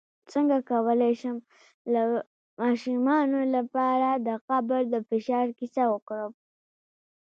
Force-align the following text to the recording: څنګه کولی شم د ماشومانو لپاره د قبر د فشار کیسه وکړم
څنګه 0.31 0.57
کولی 0.71 1.13
شم 1.21 1.35
د 1.93 1.95
ماشومانو 2.61 3.39
لپاره 3.55 4.09
د 4.27 4.29
قبر 4.47 4.81
د 4.93 4.95
فشار 5.09 5.45
کیسه 5.59 5.83
وکړم 5.93 6.31